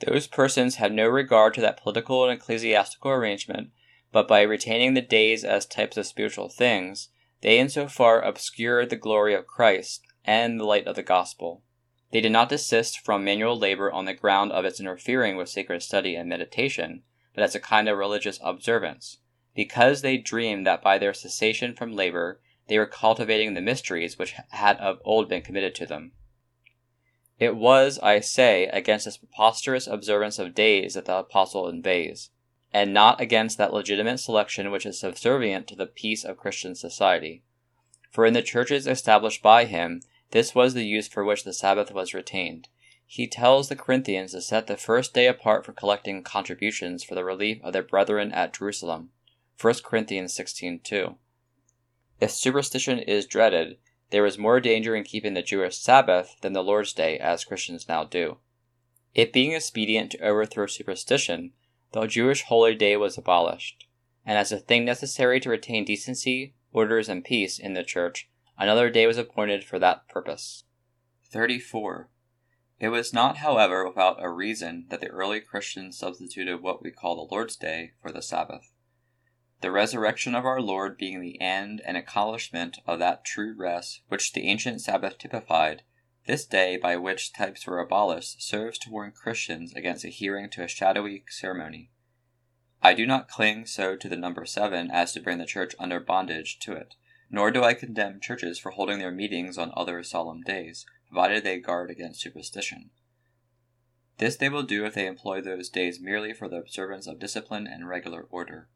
Those 0.00 0.26
persons 0.26 0.76
have 0.76 0.92
no 0.92 1.06
regard 1.06 1.54
to 1.54 1.60
that 1.62 1.80
political 1.80 2.24
and 2.24 2.32
ecclesiastical 2.32 3.10
arrangement, 3.10 3.70
but 4.12 4.28
by 4.28 4.42
retaining 4.42 4.94
the 4.94 5.00
days 5.00 5.44
as 5.44 5.66
types 5.66 5.96
of 5.96 6.06
spiritual 6.06 6.48
things, 6.48 7.08
they 7.44 7.58
in 7.58 7.68
so 7.68 7.86
far 7.86 8.22
obscure 8.22 8.86
the 8.86 8.96
glory 8.96 9.34
of 9.34 9.46
Christ 9.46 10.02
and 10.24 10.58
the 10.58 10.64
light 10.64 10.86
of 10.86 10.96
the 10.96 11.02
gospel. 11.02 11.62
They 12.10 12.22
did 12.22 12.32
not 12.32 12.48
desist 12.48 13.00
from 13.00 13.22
manual 13.22 13.58
labor 13.58 13.92
on 13.92 14.06
the 14.06 14.14
ground 14.14 14.50
of 14.50 14.64
its 14.64 14.80
interfering 14.80 15.36
with 15.36 15.50
sacred 15.50 15.82
study 15.82 16.16
and 16.16 16.26
meditation, 16.26 17.02
but 17.34 17.44
as 17.44 17.54
a 17.54 17.60
kind 17.60 17.86
of 17.86 17.98
religious 17.98 18.40
observance, 18.42 19.18
because 19.54 20.00
they 20.00 20.16
dreamed 20.16 20.66
that 20.66 20.82
by 20.82 20.96
their 20.96 21.12
cessation 21.12 21.74
from 21.74 21.92
labor 21.92 22.40
they 22.68 22.78
were 22.78 22.86
cultivating 22.86 23.52
the 23.52 23.60
mysteries 23.60 24.18
which 24.18 24.34
had 24.52 24.78
of 24.78 24.98
old 25.04 25.28
been 25.28 25.42
committed 25.42 25.74
to 25.74 25.84
them. 25.84 26.12
It 27.38 27.56
was, 27.56 27.98
I 27.98 28.20
say, 28.20 28.68
against 28.68 29.04
this 29.04 29.18
preposterous 29.18 29.86
observance 29.86 30.38
of 30.38 30.54
days 30.54 30.94
that 30.94 31.04
the 31.04 31.18
apostle 31.18 31.68
inveighs, 31.68 32.30
and 32.74 32.92
not 32.92 33.20
against 33.20 33.56
that 33.56 33.72
legitimate 33.72 34.18
selection 34.18 34.72
which 34.72 34.84
is 34.84 34.98
subservient 34.98 35.68
to 35.68 35.76
the 35.76 35.86
peace 35.86 36.24
of 36.24 36.36
Christian 36.36 36.74
society. 36.74 37.44
For 38.10 38.26
in 38.26 38.34
the 38.34 38.42
churches 38.42 38.88
established 38.88 39.42
by 39.42 39.64
him, 39.64 40.02
this 40.32 40.56
was 40.56 40.74
the 40.74 40.84
use 40.84 41.06
for 41.06 41.24
which 41.24 41.44
the 41.44 41.52
Sabbath 41.52 41.92
was 41.92 42.12
retained. 42.12 42.68
He 43.06 43.28
tells 43.28 43.68
the 43.68 43.76
Corinthians 43.76 44.32
to 44.32 44.40
set 44.40 44.66
the 44.66 44.76
first 44.76 45.14
day 45.14 45.28
apart 45.28 45.64
for 45.64 45.72
collecting 45.72 46.24
contributions 46.24 47.04
for 47.04 47.14
the 47.14 47.24
relief 47.24 47.62
of 47.62 47.72
their 47.72 47.82
brethren 47.82 48.32
at 48.32 48.52
Jerusalem. 48.52 49.10
1 49.60 49.74
Corinthians 49.84 50.34
16:2. 50.34 51.16
If 52.20 52.32
superstition 52.32 52.98
is 52.98 53.26
dreaded, 53.26 53.78
there 54.10 54.26
is 54.26 54.36
more 54.36 54.58
danger 54.58 54.96
in 54.96 55.04
keeping 55.04 55.34
the 55.34 55.42
Jewish 55.42 55.76
Sabbath 55.76 56.34
than 56.40 56.54
the 56.54 56.62
Lord's 56.62 56.92
Day, 56.92 57.18
as 57.18 57.44
Christians 57.44 57.88
now 57.88 58.02
do. 58.02 58.38
It 59.14 59.32
being 59.32 59.52
expedient 59.52 60.10
to 60.12 60.26
overthrow 60.26 60.66
superstition, 60.66 61.52
the 61.94 62.06
Jewish 62.06 62.42
holy 62.42 62.74
day 62.74 62.96
was 62.96 63.16
abolished, 63.16 63.86
and 64.26 64.36
as 64.36 64.52
a 64.52 64.58
thing 64.58 64.84
necessary 64.84 65.40
to 65.40 65.48
retain 65.48 65.86
decency, 65.86 66.54
orders, 66.72 67.08
and 67.08 67.24
peace 67.24 67.58
in 67.58 67.72
the 67.72 67.82
church, 67.82 68.28
Another 68.56 68.88
day 68.88 69.06
was 69.06 69.18
appointed 69.18 69.64
for 69.64 69.78
that 69.78 70.08
purpose. 70.08 70.64
34. 71.24 72.08
It 72.78 72.88
was 72.88 73.12
not, 73.12 73.38
however, 73.38 73.86
without 73.86 74.22
a 74.22 74.28
reason 74.28 74.86
that 74.90 75.00
the 75.00 75.08
early 75.08 75.40
Christians 75.40 75.98
substituted 75.98 76.62
what 76.62 76.82
we 76.82 76.90
call 76.90 77.16
the 77.16 77.34
Lord's 77.34 77.56
Day 77.56 77.92
for 78.00 78.12
the 78.12 78.22
Sabbath. 78.22 78.72
The 79.60 79.72
resurrection 79.72 80.34
of 80.34 80.44
our 80.44 80.60
Lord 80.60 80.96
being 80.96 81.20
the 81.20 81.40
end 81.40 81.80
and 81.84 81.96
accomplishment 81.96 82.78
of 82.86 82.98
that 82.98 83.24
true 83.24 83.54
rest 83.56 84.02
which 84.08 84.32
the 84.32 84.46
ancient 84.46 84.82
Sabbath 84.82 85.18
typified, 85.18 85.82
this 86.26 86.44
day 86.46 86.76
by 86.76 86.96
which 86.96 87.32
types 87.32 87.66
were 87.66 87.80
abolished 87.80 88.42
serves 88.42 88.78
to 88.78 88.90
warn 88.90 89.12
Christians 89.12 89.72
against 89.74 90.04
adhering 90.04 90.50
to 90.50 90.62
a 90.62 90.68
shadowy 90.68 91.24
ceremony. 91.28 91.90
I 92.82 92.94
do 92.94 93.06
not 93.06 93.28
cling 93.28 93.66
so 93.66 93.96
to 93.96 94.08
the 94.08 94.16
number 94.16 94.44
seven 94.44 94.90
as 94.90 95.12
to 95.12 95.20
bring 95.20 95.38
the 95.38 95.46
church 95.46 95.74
under 95.78 96.00
bondage 96.00 96.58
to 96.60 96.72
it 96.72 96.94
nor 97.34 97.50
do 97.50 97.64
I 97.64 97.74
condemn 97.74 98.20
churches 98.20 98.60
for 98.60 98.70
holding 98.70 99.00
their 99.00 99.10
meetings 99.10 99.58
on 99.58 99.72
other 99.74 100.02
solemn 100.04 100.42
days, 100.42 100.86
provided 101.08 101.42
they 101.42 101.58
guard 101.58 101.90
against 101.90 102.20
superstition. 102.20 102.90
This 104.18 104.36
they 104.36 104.48
will 104.48 104.62
do 104.62 104.84
if 104.84 104.94
they 104.94 105.08
employ 105.08 105.40
those 105.40 105.68
days 105.68 106.00
merely 106.00 106.32
for 106.32 106.48
the 106.48 106.58
observance 106.58 107.08
of 107.08 107.18
discipline 107.18 107.66
and 107.66 107.88
regular 107.88 108.26
order. 108.30 108.68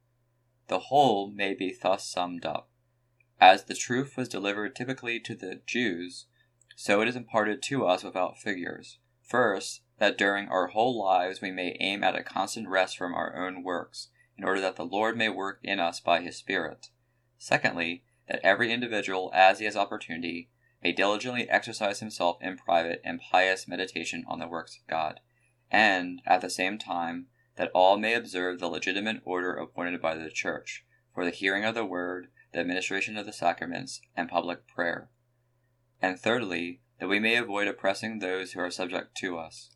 The 0.67 0.81
whole 0.81 1.31
may 1.31 1.55
be 1.55 1.73
thus 1.81 2.09
summed 2.09 2.45
up. 2.45 2.69
As 3.41 3.65
the 3.65 3.75
truth 3.75 4.17
was 4.17 4.29
delivered 4.29 4.75
typically 4.75 5.21
to 5.21 5.37
the 5.37 5.61
Jews, 5.65 6.27
so 6.81 7.01
it 7.01 7.09
is 7.09 7.17
imparted 7.17 7.61
to 7.61 7.85
us 7.85 8.05
without 8.05 8.39
figures. 8.39 8.99
First, 9.21 9.81
that 9.99 10.17
during 10.17 10.47
our 10.47 10.69
whole 10.69 10.97
lives 10.97 11.41
we 11.41 11.51
may 11.51 11.77
aim 11.81 12.05
at 12.05 12.15
a 12.15 12.23
constant 12.23 12.69
rest 12.69 12.97
from 12.97 13.15
our 13.15 13.37
own 13.37 13.65
works, 13.65 14.11
in 14.37 14.45
order 14.45 14.61
that 14.61 14.77
the 14.77 14.87
Lord 14.87 15.19
may 15.19 15.29
work 15.29 15.59
in 15.65 15.81
us 15.81 15.99
by 15.99 16.21
his 16.21 16.37
Spirit. 16.37 16.91
Secondly, 17.37 18.05
that 18.29 18.39
every 18.45 18.73
individual, 18.73 19.33
as 19.35 19.59
he 19.59 19.65
has 19.65 19.77
opportunity, 19.77 20.51
may 20.81 20.93
diligently 20.93 21.51
exercise 21.51 21.99
himself 21.99 22.39
in 22.41 22.57
private 22.57 23.03
and 23.05 23.21
pious 23.21 23.67
meditation 23.67 24.25
on 24.29 24.39
the 24.39 24.47
works 24.47 24.77
of 24.77 24.89
God, 24.89 25.19
and, 25.73 26.23
at 26.27 26.43
the 26.43 26.49
same 26.49 26.79
time, 26.79 27.27
that 27.57 27.73
all 27.75 27.99
may 27.99 28.15
observe 28.15 28.61
the 28.61 28.69
legitimate 28.69 29.21
order 29.25 29.53
appointed 29.53 30.01
by 30.01 30.15
the 30.15 30.31
Church, 30.31 30.85
for 31.13 31.25
the 31.25 31.33
hearing 31.33 31.65
of 31.65 31.75
the 31.75 31.85
word, 31.85 32.29
the 32.53 32.61
administration 32.61 33.17
of 33.17 33.27
the 33.27 33.33
sacraments, 33.33 34.01
and 34.17 34.29
public 34.29 34.69
prayer. 34.69 35.11
And 36.01 36.19
thirdly, 36.19 36.81
that 36.99 37.09
we 37.09 37.19
may 37.19 37.37
avoid 37.37 37.69
oppressing 37.69 38.19
those 38.19 38.53
who 38.53 38.61
are 38.61 38.71
subject 38.71 39.17
to 39.17 39.39
us. 39.39 39.71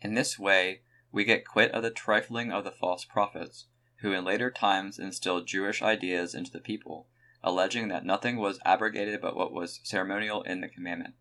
In 0.00 0.14
this 0.14 0.38
way, 0.38 0.82
we 1.12 1.24
get 1.24 1.46
quit 1.46 1.72
of 1.72 1.82
the 1.82 1.90
trifling 1.90 2.52
of 2.52 2.64
the 2.64 2.70
false 2.70 3.04
prophets, 3.04 3.66
who 4.00 4.12
in 4.12 4.24
later 4.24 4.50
times 4.50 4.98
instilled 4.98 5.46
Jewish 5.46 5.82
ideas 5.82 6.34
into 6.34 6.50
the 6.50 6.60
people, 6.60 7.08
alleging 7.42 7.88
that 7.88 8.04
nothing 8.04 8.36
was 8.36 8.60
abrogated 8.64 9.20
but 9.20 9.36
what 9.36 9.52
was 9.52 9.80
ceremonial 9.84 10.42
in 10.42 10.60
the 10.60 10.68
commandment. 10.68 11.14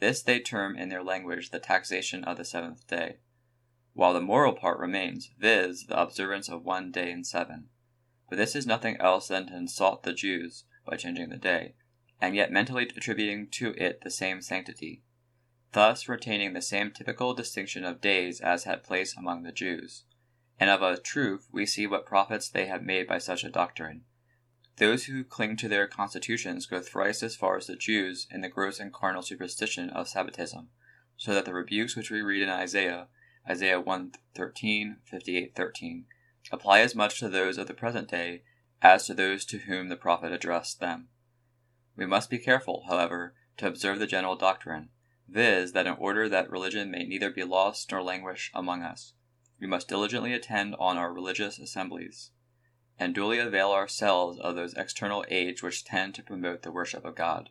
This 0.00 0.22
they 0.22 0.40
term 0.40 0.76
in 0.76 0.88
their 0.88 1.02
language 1.02 1.50
the 1.50 1.58
taxation 1.58 2.24
of 2.24 2.36
the 2.36 2.44
seventh 2.44 2.86
day, 2.86 3.18
while 3.94 4.14
the 4.14 4.20
moral 4.20 4.54
part 4.54 4.78
remains, 4.78 5.30
viz., 5.38 5.86
the 5.86 6.00
observance 6.00 6.48
of 6.48 6.64
one 6.64 6.90
day 6.90 7.10
in 7.10 7.24
seven. 7.24 7.68
But 8.28 8.38
this 8.38 8.56
is 8.56 8.66
nothing 8.66 8.96
else 8.96 9.28
than 9.28 9.46
to 9.48 9.56
insult 9.56 10.02
the 10.02 10.14
Jews 10.14 10.64
by 10.86 10.96
changing 10.96 11.28
the 11.28 11.36
day, 11.36 11.74
and 12.22 12.36
yet 12.36 12.52
mentally 12.52 12.88
attributing 12.96 13.48
to 13.48 13.74
it 13.76 14.00
the 14.02 14.10
same 14.10 14.40
sanctity, 14.40 15.02
thus 15.72 16.08
retaining 16.08 16.52
the 16.52 16.62
same 16.62 16.92
typical 16.92 17.34
distinction 17.34 17.84
of 17.84 18.00
days 18.00 18.40
as 18.40 18.62
had 18.62 18.84
place 18.84 19.16
among 19.16 19.42
the 19.42 19.50
Jews. 19.50 20.04
And 20.60 20.70
of 20.70 20.82
a 20.82 20.96
truth 20.96 21.48
we 21.50 21.66
see 21.66 21.84
what 21.84 22.06
profits 22.06 22.48
they 22.48 22.66
have 22.66 22.84
made 22.84 23.08
by 23.08 23.18
such 23.18 23.42
a 23.42 23.50
doctrine. 23.50 24.04
Those 24.76 25.06
who 25.06 25.24
cling 25.24 25.56
to 25.56 25.68
their 25.68 25.88
constitutions 25.88 26.66
go 26.66 26.80
thrice 26.80 27.24
as 27.24 27.34
far 27.34 27.56
as 27.56 27.66
the 27.66 27.74
Jews 27.74 28.28
in 28.30 28.40
the 28.40 28.48
gross 28.48 28.78
and 28.78 28.92
carnal 28.92 29.22
superstition 29.22 29.90
of 29.90 30.08
Sabbatism, 30.08 30.68
so 31.16 31.34
that 31.34 31.44
the 31.44 31.52
rebukes 31.52 31.96
which 31.96 32.12
we 32.12 32.22
read 32.22 32.42
in 32.42 32.48
Isaiah, 32.48 33.08
Isaiah 33.50 33.80
1 33.80 34.12
13, 34.36 34.98
58 35.04 35.56
13, 35.56 36.04
apply 36.52 36.80
as 36.80 36.94
much 36.94 37.18
to 37.18 37.28
those 37.28 37.58
of 37.58 37.66
the 37.66 37.74
present 37.74 38.08
day 38.08 38.42
as 38.80 39.06
to 39.06 39.14
those 39.14 39.44
to 39.46 39.58
whom 39.58 39.88
the 39.88 39.96
prophet 39.96 40.30
addressed 40.30 40.78
them. 40.78 41.08
We 41.96 42.06
must 42.06 42.30
be 42.30 42.38
careful, 42.38 42.84
however, 42.88 43.34
to 43.58 43.66
observe 43.66 43.98
the 43.98 44.06
general 44.06 44.36
doctrine, 44.36 44.88
viz., 45.28 45.72
that 45.72 45.86
in 45.86 45.94
order 45.94 46.28
that 46.28 46.50
religion 46.50 46.90
may 46.90 47.04
neither 47.04 47.30
be 47.30 47.44
lost 47.44 47.90
nor 47.90 48.02
languish 48.02 48.50
among 48.54 48.82
us, 48.82 49.14
we 49.60 49.66
must 49.66 49.88
diligently 49.88 50.32
attend 50.32 50.74
on 50.78 50.96
our 50.96 51.12
religious 51.12 51.58
assemblies, 51.58 52.30
and 52.98 53.14
duly 53.14 53.38
avail 53.38 53.70
ourselves 53.70 54.38
of 54.40 54.56
those 54.56 54.74
external 54.74 55.24
aids 55.28 55.62
which 55.62 55.84
tend 55.84 56.14
to 56.14 56.22
promote 56.22 56.62
the 56.62 56.72
worship 56.72 57.04
of 57.04 57.14
God. 57.14 57.50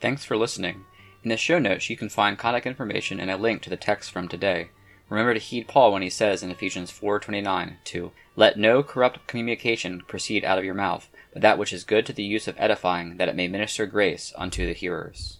Thanks 0.00 0.24
for 0.24 0.36
listening. 0.36 0.84
In 1.22 1.30
the 1.30 1.36
show 1.36 1.58
notes, 1.58 1.88
you 1.88 1.96
can 1.96 2.08
find 2.08 2.38
contact 2.38 2.66
information 2.66 3.18
and 3.18 3.30
a 3.30 3.36
link 3.36 3.62
to 3.62 3.70
the 3.70 3.76
text 3.76 4.10
from 4.10 4.28
today. 4.28 4.70
Remember 5.08 5.34
to 5.34 5.40
heed 5.40 5.68
Paul 5.68 5.92
when 5.92 6.02
he 6.02 6.10
says 6.10 6.42
in 6.42 6.50
Ephesians 6.50 6.90
4:29 6.90 7.76
to 7.84 8.12
let 8.34 8.58
no 8.58 8.82
corrupt 8.82 9.26
communication 9.28 10.02
proceed 10.02 10.44
out 10.44 10.58
of 10.58 10.64
your 10.64 10.74
mouth, 10.74 11.08
but 11.32 11.42
that 11.42 11.58
which 11.58 11.72
is 11.72 11.84
good 11.84 12.04
to 12.06 12.12
the 12.12 12.24
use 12.24 12.48
of 12.48 12.56
edifying, 12.58 13.16
that 13.16 13.28
it 13.28 13.36
may 13.36 13.46
minister 13.46 13.86
grace 13.86 14.32
unto 14.36 14.66
the 14.66 14.72
hearers. 14.72 15.38